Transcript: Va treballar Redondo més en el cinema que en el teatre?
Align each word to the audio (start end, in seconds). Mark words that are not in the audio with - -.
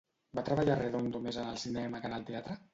Va 0.39 0.43
treballar 0.47 0.77
Redondo 0.79 1.23
més 1.27 1.39
en 1.45 1.53
el 1.53 1.63
cinema 1.67 2.03
que 2.05 2.13
en 2.13 2.21
el 2.21 2.29
teatre? 2.35 2.63